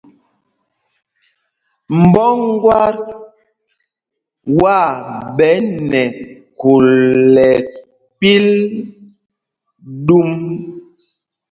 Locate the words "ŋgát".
2.47-2.97